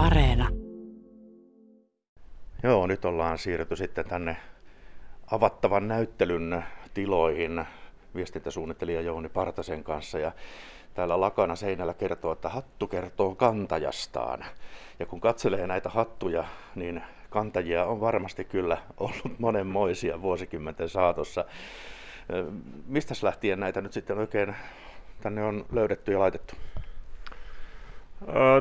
Areena. 0.00 0.48
Joo, 2.62 2.86
nyt 2.86 3.04
ollaan 3.04 3.38
siirrytty 3.38 3.76
sitten 3.76 4.04
tänne 4.04 4.36
avattavan 5.30 5.88
näyttelyn 5.88 6.64
tiloihin 6.94 7.64
viestintäsuunnittelija 8.14 9.00
Jouni 9.00 9.28
Partasen 9.28 9.84
kanssa. 9.84 10.18
Ja 10.18 10.32
täällä 10.94 11.20
lakana 11.20 11.56
seinällä 11.56 11.94
kertoo, 11.94 12.32
että 12.32 12.48
hattu 12.48 12.86
kertoo 12.86 13.34
kantajastaan. 13.34 14.44
Ja 14.98 15.06
kun 15.06 15.20
katselee 15.20 15.66
näitä 15.66 15.88
hattuja, 15.88 16.44
niin 16.74 17.02
kantajia 17.30 17.84
on 17.84 18.00
varmasti 18.00 18.44
kyllä 18.44 18.78
ollut 18.96 19.38
monenmoisia 19.38 20.22
vuosikymmenten 20.22 20.88
saatossa. 20.88 21.44
Mistä 22.86 23.14
lähtien 23.22 23.60
näitä 23.60 23.80
nyt 23.80 23.92
sitten 23.92 24.18
oikein 24.18 24.54
tänne 25.22 25.44
on 25.44 25.66
löydetty 25.72 26.12
ja 26.12 26.18
laitettu? 26.18 26.54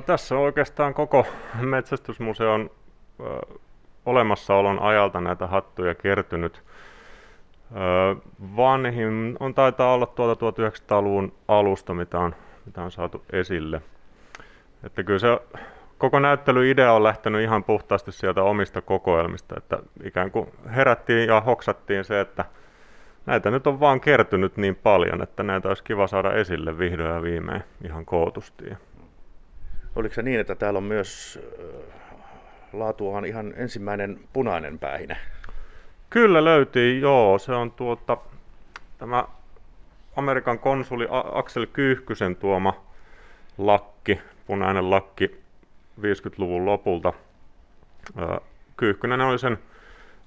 Tässä 0.05 0.35
on 0.35 0.41
oikeastaan 0.41 0.93
koko 0.93 1.25
metsästysmuseon 1.61 2.69
olemassaolon 4.05 4.79
ajalta 4.79 5.21
näitä 5.21 5.47
hattuja 5.47 5.95
kertynyt. 5.95 6.63
Vanhin 8.57 9.37
on 9.39 9.53
taitaa 9.53 9.93
olla 9.93 10.05
tuolta 10.05 10.45
1900-luvun 10.45 11.33
alusta, 11.47 11.93
mitä 11.93 12.19
on, 12.19 12.35
mitä 12.65 12.83
on 12.83 12.91
saatu 12.91 13.23
esille. 13.31 13.81
Että 14.83 15.03
kyllä 15.03 15.19
se 15.19 15.39
koko 15.97 16.19
näyttelyidea 16.19 16.93
on 16.93 17.03
lähtenyt 17.03 17.41
ihan 17.41 17.63
puhtaasti 17.63 18.11
sieltä 18.11 18.43
omista 18.43 18.81
kokoelmista, 18.81 19.55
että 19.57 19.79
ikään 20.03 20.31
kuin 20.31 20.47
herättiin 20.75 21.27
ja 21.27 21.41
hoksattiin 21.41 22.03
se, 22.03 22.19
että 22.19 22.45
näitä 23.25 23.51
nyt 23.51 23.67
on 23.67 23.79
vaan 23.79 24.01
kertynyt 24.01 24.57
niin 24.57 24.75
paljon, 24.75 25.23
että 25.23 25.43
näitä 25.43 25.67
olisi 25.67 25.83
kiva 25.83 26.07
saada 26.07 26.33
esille 26.33 26.77
vihdoin 26.77 27.15
ja 27.15 27.21
viimein 27.21 27.63
ihan 27.85 28.05
kootusti. 28.05 28.65
Oliko 29.99 30.15
se 30.15 30.21
niin, 30.21 30.39
että 30.39 30.55
täällä 30.55 30.77
on 30.77 30.83
myös 30.83 31.39
laatuaan 32.73 33.25
ihan 33.25 33.53
ensimmäinen 33.57 34.19
punainen 34.33 34.79
päähine? 34.79 35.17
Kyllä 36.09 36.43
löytyi, 36.43 37.01
joo. 37.01 37.39
Se 37.39 37.51
on 37.51 37.71
tuota, 37.71 38.17
tämä 38.97 39.25
Amerikan 40.15 40.59
konsuli 40.59 41.07
Aksel 41.33 41.67
Kyyhkysen 41.73 42.35
tuoma 42.35 42.85
lakki, 43.57 44.21
punainen 44.47 44.89
lakki 44.89 45.41
50-luvun 46.01 46.65
lopulta. 46.65 47.13
Kyyhkynen 48.77 49.21
oli 49.21 49.39
sen 49.39 49.57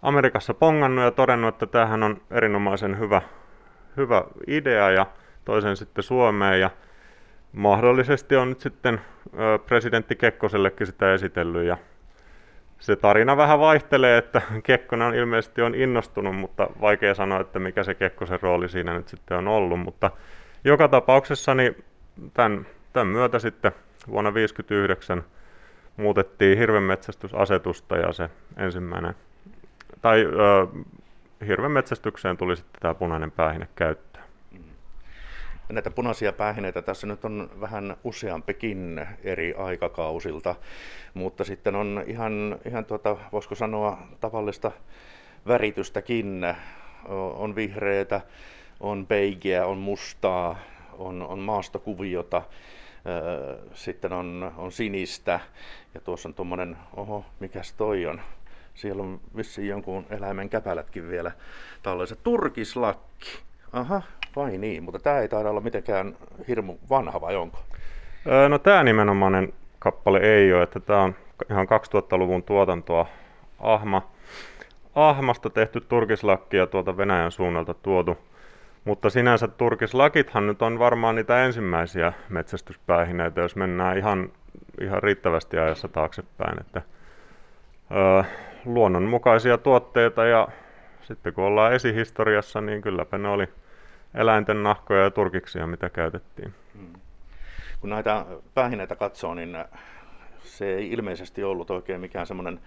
Amerikassa 0.02 0.54
pongannut 0.54 1.04
ja 1.04 1.10
todennut, 1.10 1.54
että 1.54 1.66
tämähän 1.66 2.02
on 2.02 2.20
erinomaisen 2.30 2.98
hyvä, 2.98 3.22
hyvä 3.96 4.24
idea 4.46 4.90
ja 4.90 5.06
toisen 5.44 5.76
sitten 5.76 6.04
Suomeen 6.04 6.60
ja 6.60 6.70
mahdollisesti 7.52 8.36
on 8.36 8.48
nyt 8.48 8.60
sitten 8.60 9.00
presidentti 9.66 10.16
Kekkosellekin 10.16 10.86
sitä 10.86 11.14
esitellyt 11.14 11.66
ja 11.66 11.76
se 12.78 12.96
tarina 12.96 13.36
vähän 13.36 13.60
vaihtelee, 13.60 14.18
että 14.18 14.42
Kekkonen 14.62 15.08
on 15.08 15.14
ilmeisesti 15.14 15.62
on 15.62 15.74
innostunut, 15.74 16.36
mutta 16.36 16.70
vaikea 16.80 17.14
sanoa, 17.14 17.40
että 17.40 17.58
mikä 17.58 17.84
se 17.84 17.94
Kekkosen 17.94 18.42
rooli 18.42 18.68
siinä 18.68 18.94
nyt 18.94 19.08
sitten 19.08 19.36
on 19.36 19.48
ollut, 19.48 19.80
mutta 19.80 20.10
joka 20.64 20.88
tapauksessa 20.88 21.54
niin 21.54 21.84
tämän, 22.34 22.66
tämän 22.92 23.06
myötä 23.06 23.38
sitten 23.38 23.72
vuonna 24.08 24.30
1959 24.30 25.24
muutettiin 25.96 26.58
hirvenmetsästysasetusta 26.58 27.96
ja 27.96 28.12
se 28.12 28.30
ensimmäinen, 28.56 29.14
tai 30.02 30.24
ö, 30.24 30.66
hirvenmetsästykseen 31.46 32.36
tuli 32.36 32.56
sitten 32.56 32.80
tämä 32.80 32.94
punainen 32.94 33.30
päähine 33.30 33.68
käyttöön. 33.74 34.11
Näitä 35.72 35.90
punaisia 35.90 36.32
päähineitä 36.32 36.82
tässä 36.82 37.06
nyt 37.06 37.24
on 37.24 37.50
vähän 37.60 37.96
useampikin 38.04 39.06
eri 39.24 39.54
aikakausilta, 39.54 40.54
mutta 41.14 41.44
sitten 41.44 41.74
on 41.74 42.04
ihan, 42.06 42.58
ihan 42.66 42.84
tuota, 42.84 43.16
voisiko 43.32 43.54
sanoa 43.54 43.98
tavallista 44.20 44.72
väritystäkin. 45.46 46.46
On 47.34 47.54
vihreitä, 47.54 48.20
on 48.80 49.06
beigeä, 49.06 49.66
on 49.66 49.78
mustaa, 49.78 50.58
on, 50.98 51.22
on 51.22 51.38
maastokuviota, 51.38 52.42
sitten 53.74 54.12
on, 54.12 54.52
on 54.56 54.72
sinistä 54.72 55.40
ja 55.94 56.00
tuossa 56.00 56.28
on 56.28 56.34
tuommoinen, 56.34 56.76
oho, 56.96 57.24
mikäs 57.40 57.72
toi 57.72 58.06
on? 58.06 58.20
Siellä 58.74 59.02
on 59.02 59.20
vissiin 59.36 59.68
jonkun 59.68 60.06
eläimen 60.10 60.48
käpälätkin 60.48 61.08
vielä. 61.08 61.32
Tällaiset 61.82 62.18
turkislakki. 62.22 63.38
Aha, 63.72 64.02
vai 64.36 64.58
niin, 64.58 64.82
mutta 64.82 64.98
tämä 64.98 65.18
ei 65.18 65.28
taida 65.28 65.50
olla 65.50 65.60
mitenkään 65.60 66.16
hirmu 66.48 66.76
vanha 66.90 67.20
vai 67.20 67.36
onko? 67.36 67.58
No 68.48 68.58
tämä 68.58 68.84
nimenomainen 68.84 69.52
kappale 69.78 70.18
ei 70.18 70.52
ole, 70.52 70.62
että 70.62 70.80
tämä 70.80 71.02
on 71.02 71.14
ihan 71.50 71.66
2000-luvun 71.66 72.42
tuotantoa 72.42 73.06
Ahma, 73.60 74.10
Ahmasta 74.94 75.50
tehty 75.50 75.80
turkislakki 75.80 76.56
ja 76.56 76.66
tuolta 76.66 76.96
Venäjän 76.96 77.32
suunnalta 77.32 77.74
tuotu. 77.74 78.18
Mutta 78.84 79.10
sinänsä 79.10 79.48
turkislakithan 79.48 80.46
nyt 80.46 80.62
on 80.62 80.78
varmaan 80.78 81.14
niitä 81.14 81.44
ensimmäisiä 81.44 82.12
metsästyspäihineitä, 82.28 83.40
jos 83.40 83.56
mennään 83.56 83.98
ihan, 83.98 84.32
ihan 84.80 85.02
riittävästi 85.02 85.58
ajassa 85.58 85.88
taaksepäin. 85.88 86.60
Että, 86.60 86.82
öö, 87.90 88.22
luonnonmukaisia 88.64 89.58
tuotteita 89.58 90.24
ja 90.24 90.48
sitten 91.02 91.32
kun 91.32 91.44
ollaan 91.44 91.72
esihistoriassa, 91.72 92.60
niin 92.60 92.82
kylläpä 92.82 93.18
ne 93.18 93.28
oli 93.28 93.48
eläinten 94.14 94.62
nahkoja 94.62 95.04
ja 95.04 95.10
turkiksia, 95.10 95.66
mitä 95.66 95.90
käytettiin. 95.90 96.54
Hmm. 96.74 96.92
Kun 97.80 97.90
näitä 97.90 98.26
päähineitä 98.54 98.96
katsoo, 98.96 99.34
niin 99.34 99.56
se 100.44 100.74
ei 100.74 100.92
ilmeisesti 100.92 101.44
ollut 101.44 101.70
oikein 101.70 102.00
mikään 102.00 102.26
semmoinen 102.26 102.60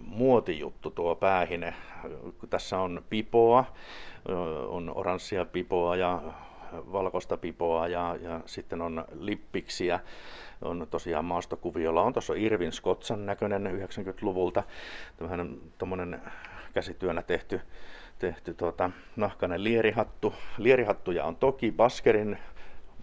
muotijuttu 0.00 0.90
tuo 0.90 1.14
päähine. 1.14 1.74
Tässä 2.50 2.78
on 2.78 3.02
pipoa, 3.10 3.64
on 4.68 4.92
oranssia 4.94 5.44
pipoa 5.44 5.96
ja 5.96 6.22
valkoista 6.72 7.36
pipoa 7.36 7.88
ja, 7.88 8.16
ja 8.20 8.40
sitten 8.46 8.82
on 8.82 9.04
lippiksiä, 9.18 10.00
on 10.62 10.86
tosiaan 10.90 11.24
maastokuviolla. 11.24 12.02
On 12.02 12.12
tuossa 12.12 12.34
Irvin 12.36 12.72
Skotsan 12.72 13.26
näköinen 13.26 13.66
90-luvulta, 13.66 14.62
tämmöinen 15.16 15.60
tuommoinen 15.78 16.22
käsityönä 16.74 17.22
tehty, 17.22 17.60
tehty 18.18 18.54
tuota, 18.54 18.90
nahkainen 19.16 19.64
lierihattu. 19.64 20.34
Lierihattuja 20.58 21.24
on 21.24 21.36
toki 21.36 21.72
Baskerin 21.72 22.38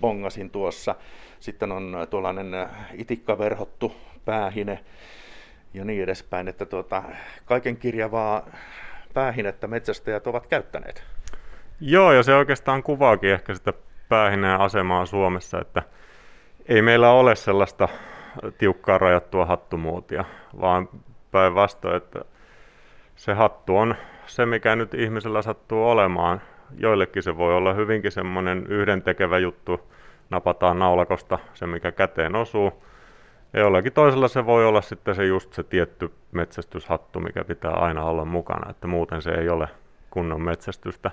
bongasin 0.01 0.49
tuossa. 0.49 0.95
Sitten 1.39 1.71
on 1.71 2.07
tuollainen 2.09 2.69
itikkaverhottu 2.93 3.95
päähine 4.25 4.79
ja 5.73 5.85
niin 5.85 6.03
edespäin, 6.03 6.47
että 6.47 6.65
tuota, 6.65 7.03
kaiken 7.45 7.77
kirjavaa 7.77 8.47
päähinettä 9.13 9.67
metsästäjät 9.67 10.27
ovat 10.27 10.47
käyttäneet. 10.47 11.03
Joo, 11.79 12.11
ja 12.11 12.23
se 12.23 12.35
oikeastaan 12.35 12.83
kuvaakin 12.83 13.29
ehkä 13.29 13.55
sitä 13.55 13.73
päähineen 14.09 14.59
asemaa 14.59 15.05
Suomessa, 15.05 15.61
että 15.61 15.83
ei 16.65 16.81
meillä 16.81 17.11
ole 17.11 17.35
sellaista 17.35 17.87
tiukkaa 18.57 18.97
rajattua 18.97 19.45
hattumuotia, 19.45 20.25
vaan 20.61 20.89
päinvastoin, 21.31 21.95
että 21.95 22.19
se 23.15 23.33
hattu 23.33 23.77
on 23.77 23.95
se, 24.25 24.45
mikä 24.45 24.75
nyt 24.75 24.93
ihmisellä 24.93 25.41
sattuu 25.41 25.89
olemaan. 25.89 26.41
Joillekin 26.77 27.23
se 27.23 27.37
voi 27.37 27.55
olla 27.55 27.73
hyvinkin 27.73 28.11
semmoinen 28.11 28.65
yhdentekevä 28.69 29.37
juttu, 29.37 29.91
napataan 30.29 30.79
naulakosta 30.79 31.39
se, 31.53 31.67
mikä 31.67 31.91
käteen 31.91 32.35
osuu. 32.35 32.83
Ja 33.53 33.59
jollakin 33.59 33.93
toisella 33.93 34.27
se 34.27 34.45
voi 34.45 34.65
olla 34.65 34.81
sitten 34.81 35.15
se 35.15 35.25
just 35.25 35.53
se 35.53 35.63
tietty 35.63 36.11
metsästyshattu, 36.31 37.19
mikä 37.19 37.43
pitää 37.43 37.71
aina 37.71 38.03
olla 38.03 38.25
mukana, 38.25 38.69
että 38.69 38.87
muuten 38.87 39.21
se 39.21 39.31
ei 39.31 39.49
ole 39.49 39.67
kunnon 40.09 40.41
metsästystä. 40.41 41.11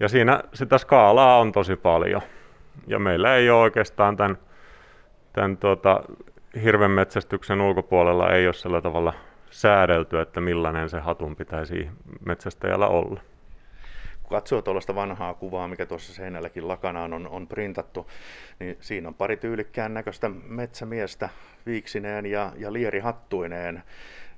Ja 0.00 0.08
siinä 0.08 0.42
sitä 0.54 0.78
skaalaa 0.78 1.38
on 1.38 1.52
tosi 1.52 1.76
paljon. 1.76 2.22
Ja 2.86 2.98
meillä 2.98 3.36
ei 3.36 3.50
ole 3.50 3.60
oikeastaan 3.60 4.16
tämän, 4.16 4.38
tämän 5.32 5.56
tuota, 5.56 6.02
hirven 6.62 6.90
metsästyksen 6.90 7.60
ulkopuolella 7.60 8.30
ei 8.30 8.46
ole 8.46 8.54
sillä 8.54 8.80
tavalla 8.80 9.12
säädelty, 9.54 10.20
että 10.20 10.40
millainen 10.40 10.88
se 10.88 11.00
hatun 11.00 11.36
pitäisi 11.36 11.90
metsästäjällä 12.26 12.88
olla. 12.88 13.20
Kun 14.22 14.30
katsoo 14.30 14.62
tuollaista 14.62 14.94
vanhaa 14.94 15.34
kuvaa, 15.34 15.68
mikä 15.68 15.86
tuossa 15.86 16.14
seinälläkin 16.14 16.68
lakanaan 16.68 17.12
on, 17.12 17.28
on 17.28 17.46
printattu, 17.46 18.10
niin 18.60 18.76
siinä 18.80 19.08
on 19.08 19.14
pari 19.14 19.36
tyylikkään 19.36 19.94
näköistä 19.94 20.28
metsämiestä 20.44 21.28
viiksineen 21.66 22.26
ja, 22.26 22.52
ja 22.56 22.72
lierihattuineen. 22.72 23.82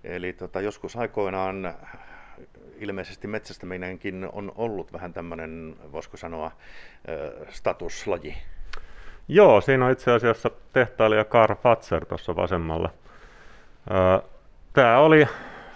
Eli 0.05 0.33
tota, 0.33 0.61
joskus 0.61 0.97
aikoinaan 0.97 1.75
ilmeisesti 2.79 3.29
metsästäminenkin 3.29 4.29
on 4.33 4.53
ollut 4.57 4.93
vähän 4.93 5.13
tämmöinen, 5.13 5.77
voisiko 5.93 6.17
sanoa, 6.17 6.51
statuslaji. 7.49 8.37
Joo, 9.29 9.61
siinä 9.61 9.87
on 9.87 9.93
itse 9.93 10.13
asiassa 10.13 10.51
tehtailija 10.73 11.25
Karl 11.25 11.55
Fatser 11.55 12.05
tuossa 12.05 12.37
vasemmalla. 12.37 12.91
Tämä 14.77 14.99
oli 14.99 15.27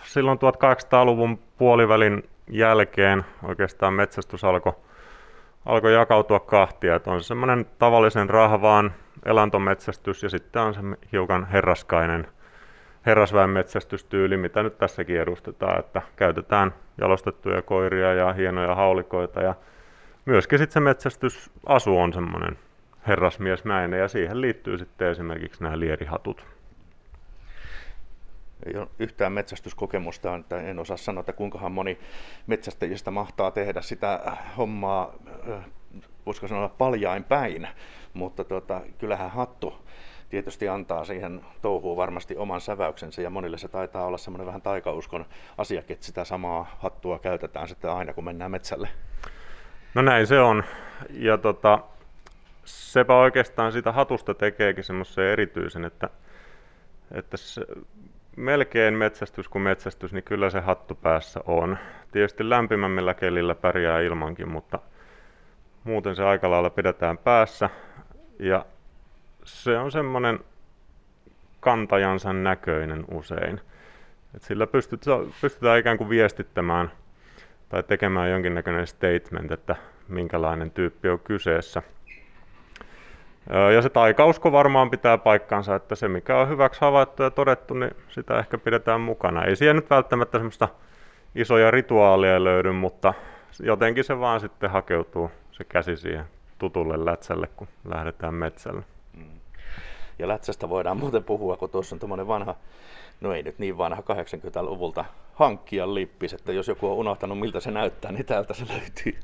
silloin 0.02 0.38
1800-luvun 0.38 1.38
puolivälin 1.58 2.22
jälkeen 2.50 3.24
oikeastaan 3.42 3.94
metsästys 3.94 4.44
alkoi 4.44 4.72
alkoi 5.66 5.94
jakautua 5.94 6.40
kahtia. 6.40 6.96
Että 6.96 7.10
on 7.10 7.22
semmoinen 7.22 7.66
tavallisen 7.78 8.30
rahvaan 8.30 8.92
elantometsästys 9.24 10.22
ja 10.22 10.28
sitten 10.28 10.62
on 10.62 10.74
se 10.74 10.80
hiukan 11.12 11.46
herraskainen 11.46 12.28
herrasväen 13.06 13.50
metsästystyyli, 13.50 14.36
mitä 14.36 14.62
nyt 14.62 14.78
tässäkin 14.78 15.20
edustetaan, 15.20 15.78
että 15.78 16.02
käytetään 16.16 16.74
jalostettuja 16.98 17.62
koiria 17.62 18.14
ja 18.14 18.32
hienoja 18.32 18.74
haulikoita 18.74 19.42
ja 19.42 19.54
myöskin 20.24 20.58
sitten 20.58 20.74
se 20.74 20.80
metsästysasu 20.80 21.98
on 21.98 22.12
semmoinen 22.12 22.58
herrasmiesmäinen 23.06 24.00
ja 24.00 24.08
siihen 24.08 24.40
liittyy 24.40 24.78
sitten 24.78 25.08
esimerkiksi 25.08 25.62
nämä 25.62 25.78
lierihatut. 25.78 26.59
Ei 28.66 28.76
ole 28.76 28.88
yhtään 28.98 29.32
metsästyskokemusta, 29.32 30.36
että 30.36 30.60
en 30.60 30.78
osaa 30.78 30.96
sanoa, 30.96 31.20
että 31.20 31.32
kuinkahan 31.32 31.72
moni 31.72 31.98
metsästäjistä 32.46 33.10
mahtaa 33.10 33.50
tehdä 33.50 33.80
sitä 33.80 34.36
hommaa, 34.56 35.14
voisiko 36.26 36.48
sanoa 36.48 36.68
paljain 36.68 37.24
päin, 37.24 37.68
mutta 38.14 38.44
tuota, 38.44 38.80
kyllähän 38.98 39.30
hattu 39.30 39.74
tietysti 40.30 40.68
antaa 40.68 41.04
siihen 41.04 41.40
touhuun 41.62 41.96
varmasti 41.96 42.36
oman 42.36 42.60
säväyksensä 42.60 43.22
ja 43.22 43.30
monille 43.30 43.58
se 43.58 43.68
taitaa 43.68 44.06
olla 44.06 44.18
semmoinen 44.18 44.46
vähän 44.46 44.62
taikauskon 44.62 45.26
asiakin, 45.58 45.94
että 45.94 46.06
sitä 46.06 46.24
samaa 46.24 46.76
hattua 46.78 47.18
käytetään 47.18 47.68
sitten 47.68 47.90
aina 47.90 48.12
kun 48.12 48.24
mennään 48.24 48.50
metsälle. 48.50 48.88
No 49.94 50.02
näin 50.02 50.26
se 50.26 50.40
on. 50.40 50.64
Ja 51.10 51.38
tota, 51.38 51.78
sepä 52.64 53.16
oikeastaan 53.16 53.72
sitä 53.72 53.92
hatusta 53.92 54.34
tekeekin 54.34 54.84
semmoisen 54.84 55.24
erityisen, 55.24 55.84
että, 55.84 56.10
että 57.12 57.36
se, 57.36 57.62
melkein 58.40 58.94
metsästys 58.94 59.48
kuin 59.48 59.62
metsästys, 59.62 60.12
niin 60.12 60.24
kyllä 60.24 60.50
se 60.50 60.60
hattu 60.60 60.94
päässä 60.94 61.40
on. 61.46 61.78
Tietysti 62.12 62.50
lämpimämmillä 62.50 63.14
kelillä 63.14 63.54
pärjää 63.54 64.00
ilmankin, 64.00 64.48
mutta 64.48 64.78
muuten 65.84 66.16
se 66.16 66.24
aika 66.24 66.50
lailla 66.50 66.70
pidetään 66.70 67.18
päässä. 67.18 67.70
Ja 68.38 68.66
se 69.44 69.78
on 69.78 69.92
semmoinen 69.92 70.38
kantajansa 71.60 72.32
näköinen 72.32 73.04
usein. 73.10 73.60
Et 74.34 74.42
sillä 74.42 74.66
pystytään, 74.66 75.20
pystytään 75.40 75.78
ikään 75.78 75.98
kuin 75.98 76.10
viestittämään 76.10 76.92
tai 77.68 77.82
tekemään 77.82 78.30
jonkinnäköinen 78.30 78.86
statement, 78.86 79.52
että 79.52 79.76
minkälainen 80.08 80.70
tyyppi 80.70 81.08
on 81.08 81.18
kyseessä. 81.18 81.82
Ja 83.74 83.82
se 83.82 83.88
taikausko 83.88 84.52
varmaan 84.52 84.90
pitää 84.90 85.18
paikkansa, 85.18 85.74
että 85.74 85.94
se 85.94 86.08
mikä 86.08 86.38
on 86.38 86.48
hyväksi 86.48 86.80
havaittu 86.80 87.22
ja 87.22 87.30
todettu, 87.30 87.74
niin 87.74 87.90
sitä 88.08 88.38
ehkä 88.38 88.58
pidetään 88.58 89.00
mukana. 89.00 89.44
Ei 89.44 89.56
siellä 89.56 89.80
nyt 89.80 89.90
välttämättä 89.90 90.38
semmoista 90.38 90.68
isoja 91.34 91.70
rituaalia 91.70 92.44
löydy, 92.44 92.72
mutta 92.72 93.14
jotenkin 93.62 94.04
se 94.04 94.18
vaan 94.18 94.40
sitten 94.40 94.70
hakeutuu 94.70 95.30
se 95.52 95.64
käsi 95.64 95.96
siihen 95.96 96.24
tutulle 96.58 97.04
lätsälle, 97.04 97.48
kun 97.56 97.68
lähdetään 97.84 98.34
metsälle. 98.34 98.82
Mm. 99.16 99.40
Ja 100.18 100.28
lätsästä 100.28 100.68
voidaan 100.68 100.96
muuten 100.96 101.24
puhua, 101.24 101.56
kun 101.56 101.70
tuossa 101.70 101.94
on 101.96 102.00
tuommoinen 102.00 102.26
vanha, 102.26 102.54
no 103.20 103.32
ei 103.32 103.42
nyt 103.42 103.58
niin 103.58 103.78
vanha 103.78 104.02
80-luvulta 104.02 105.04
hankkia 105.34 105.94
lippis, 105.94 106.32
että 106.32 106.52
jos 106.52 106.68
joku 106.68 106.90
on 106.90 106.96
unohtanut 106.96 107.38
miltä 107.38 107.60
se 107.60 107.70
näyttää, 107.70 108.12
niin 108.12 108.26
täältä 108.26 108.54
se 108.54 108.64
löytyy. 108.68 109.20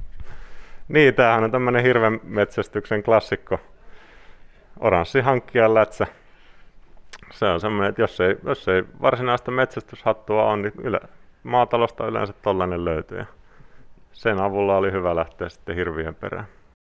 Niin, 0.88 1.14
tämähän 1.14 1.44
on 1.44 1.50
tämmöinen 1.50 1.82
hirven 1.82 2.20
metsästyksen 2.22 3.02
klassikko. 3.02 3.58
Oranssi 4.80 5.20
hankkia 5.20 5.74
lätsä. 5.74 6.06
Se 7.32 7.46
on 7.46 7.60
semmoinen, 7.60 7.88
että 7.88 8.02
jos 8.02 8.20
ei, 8.20 8.36
jos 8.44 8.68
ei 8.68 8.84
varsinaista 9.00 9.50
metsästyshattua 9.50 10.44
on, 10.44 10.62
niin 10.62 10.72
yle, 10.82 11.00
maatalosta 11.42 12.06
yleensä 12.06 12.32
tollainen 12.32 12.84
löytyy. 12.84 13.24
sen 14.12 14.40
avulla 14.40 14.76
oli 14.76 14.92
hyvä 14.92 15.16
lähteä 15.16 15.48
sitten 15.48 15.76
hirvien 15.76 16.14
perään. 16.14 16.46